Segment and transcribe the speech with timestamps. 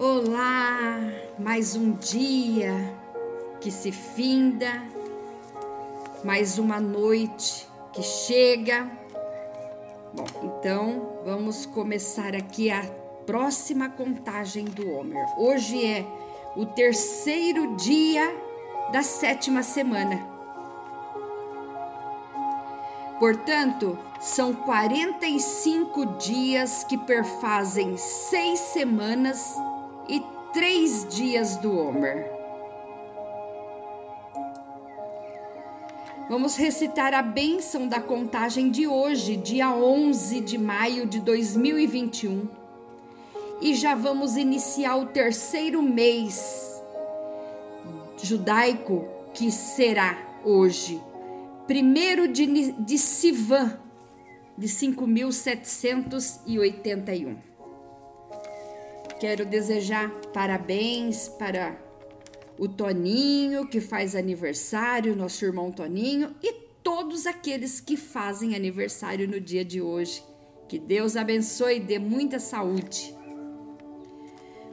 [0.00, 1.00] Olá,
[1.36, 2.72] mais um dia
[3.60, 4.80] que se finda,
[6.22, 8.88] mais uma noite que chega.
[10.14, 12.80] Bom, então vamos começar aqui a
[13.26, 15.26] próxima contagem do Homer.
[15.36, 16.06] Hoje é
[16.54, 18.22] o terceiro dia
[18.92, 20.24] da sétima semana.
[23.18, 29.56] Portanto, são 45 dias que perfazem seis semanas
[30.08, 30.22] e
[30.52, 32.30] três dias do Homer.
[36.28, 42.48] Vamos recitar a bênção da contagem de hoje, dia 11 de maio de 2021.
[43.60, 46.78] E já vamos iniciar o terceiro mês
[48.22, 51.02] judaico, que será hoje,
[51.66, 53.80] primeiro de, de Sivan,
[54.56, 57.36] de 5.781.
[59.18, 61.76] Quero desejar parabéns para
[62.56, 66.52] o Toninho, que faz aniversário, nosso irmão Toninho, e
[66.84, 70.22] todos aqueles que fazem aniversário no dia de hoje.
[70.68, 73.12] Que Deus abençoe e dê muita saúde.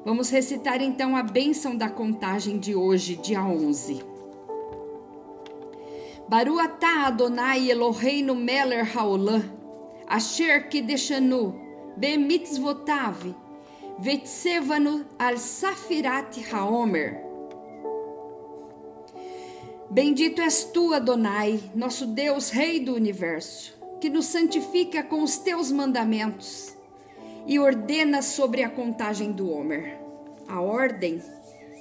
[0.05, 4.03] Vamos recitar então a bênção da contagem de hoje, dia 11.
[6.27, 9.43] Baru atah Adonai Eloheinu meler haolam,
[10.07, 11.59] asher kideshanu
[11.97, 13.35] bemitzvotav,
[13.97, 17.23] vetsevanu al safirat haomer.
[19.89, 25.71] Bendito és tu, Adonai, nosso Deus, Rei do universo, que nos santifica com os teus
[25.71, 26.75] mandamentos
[27.47, 29.97] e ordena sobre a contagem do Homer.
[30.47, 31.21] A ordem,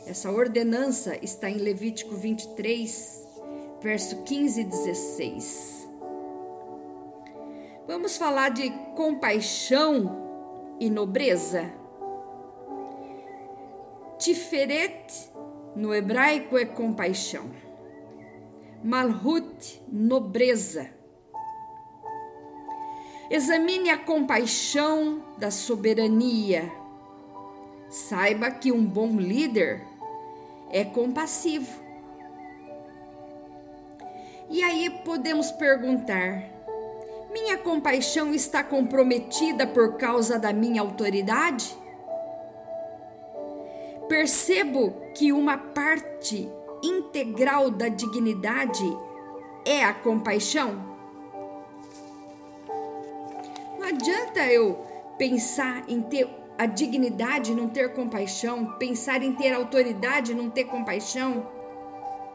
[0.06, 3.26] essa ordenança está em Levítico 23,
[3.80, 5.88] verso 15 e 16.
[7.86, 11.83] Vamos falar de compaixão e nobreza.
[14.24, 15.30] Tiferet
[15.76, 17.44] no hebraico é compaixão.
[18.82, 20.88] Malhut, nobreza.
[23.30, 26.72] Examine a compaixão da soberania.
[27.90, 29.82] Saiba que um bom líder
[30.70, 31.84] é compassivo.
[34.48, 36.42] E aí podemos perguntar:
[37.30, 41.83] minha compaixão está comprometida por causa da minha autoridade?
[44.08, 46.48] Percebo que uma parte
[46.82, 48.84] integral da dignidade
[49.64, 50.94] é a compaixão.
[53.78, 54.78] Não adianta eu
[55.16, 56.28] pensar em ter
[56.58, 61.46] a dignidade e não ter compaixão, pensar em ter autoridade e não ter compaixão.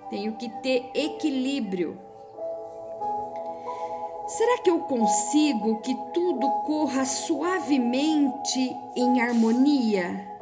[0.09, 1.99] Tenho que ter equilíbrio.
[4.27, 10.38] Será que eu consigo que tudo corra suavemente em harmonia?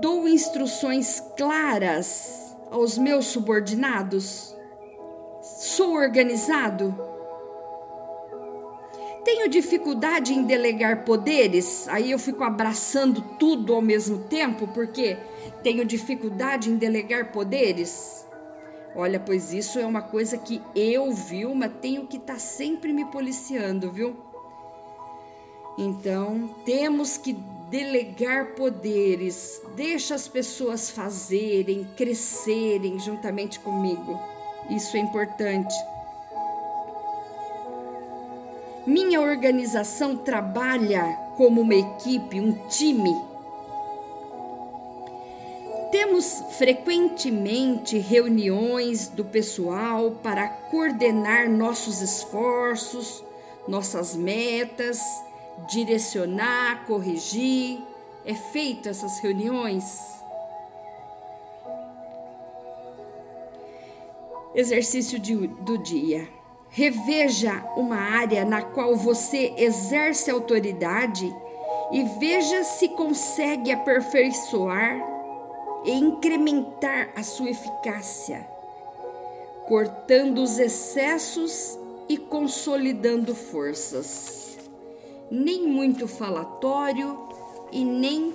[0.00, 4.54] Dou instruções claras aos meus subordinados?
[5.40, 6.94] Sou organizado?
[9.24, 15.16] Tenho dificuldade em delegar poderes, aí eu fico abraçando tudo ao mesmo tempo, porque
[15.62, 18.26] tenho dificuldade em delegar poderes.
[18.96, 23.04] Olha, pois isso é uma coisa que eu, Vilma, tenho que estar tá sempre me
[23.06, 24.33] policiando, viu?
[25.76, 27.32] Então, temos que
[27.68, 34.20] delegar poderes, deixa as pessoas fazerem, crescerem juntamente comigo.
[34.70, 35.74] Isso é importante.
[38.86, 43.14] Minha organização trabalha como uma equipe, um time.
[45.90, 53.24] Temos frequentemente reuniões do pessoal para coordenar nossos esforços,
[53.66, 55.00] nossas metas,
[55.68, 57.80] direcionar, corrigir.
[58.24, 60.00] É feito essas reuniões?
[64.54, 66.28] Exercício de, do dia.
[66.70, 71.32] Reveja uma área na qual você exerce autoridade
[71.92, 75.00] e veja se consegue aperfeiçoar
[75.84, 78.48] e incrementar a sua eficácia,
[79.66, 81.78] cortando os excessos
[82.08, 84.58] e consolidando forças.
[85.36, 87.18] Nem muito falatório
[87.72, 88.32] e nem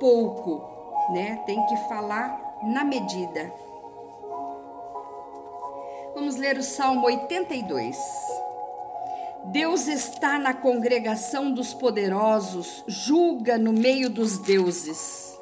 [0.00, 1.42] pouco, né?
[1.44, 3.52] Tem que falar na medida.
[6.14, 7.96] Vamos ler o Salmo 82.
[9.44, 15.38] Deus está na congregação dos poderosos, julga no meio dos deuses.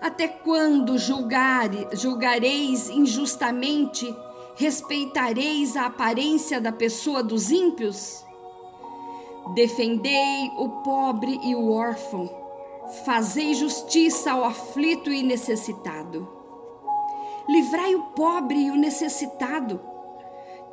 [0.00, 4.14] Até quando julgar, julgareis injustamente
[4.54, 8.22] Respeitareis a aparência da pessoa dos ímpios?
[9.54, 12.30] Defendei o pobre e o órfão,
[13.04, 16.28] fazei justiça ao aflito e necessitado.
[17.48, 19.80] Livrai o pobre e o necessitado,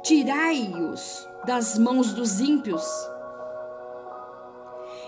[0.04, 2.86] tirai-os das mãos dos ímpios.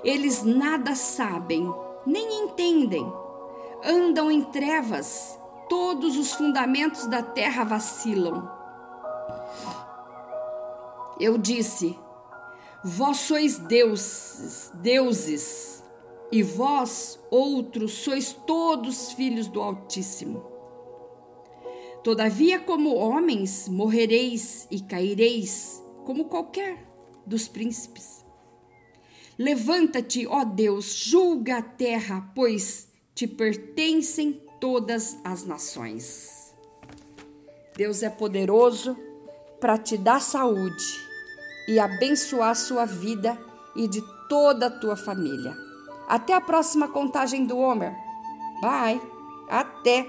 [0.01, 1.71] Eles nada sabem,
[2.05, 3.05] nem entendem,
[3.83, 8.60] andam em trevas, todos os fundamentos da terra vacilam.
[11.21, 11.95] Eu disse:
[12.83, 15.83] Vós sois deuses, deuses,
[16.31, 20.43] e vós, outros, sois todos filhos do Altíssimo.
[22.03, 26.87] Todavia, como homens, morrereis e caireis, como qualquer
[27.23, 28.25] dos príncipes.
[29.37, 36.51] Levanta-te, ó Deus, julga a terra, pois te pertencem todas as nações.
[37.77, 38.97] Deus é poderoso
[39.59, 41.10] para te dar saúde
[41.71, 43.39] e abençoar sua vida
[43.73, 45.55] e de toda a tua família.
[46.05, 47.95] Até a próxima contagem do Homer.
[48.61, 49.01] Bye.
[49.47, 50.05] Até.